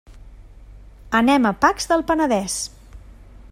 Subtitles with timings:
[1.19, 2.59] Anem a Pacs del Penedès.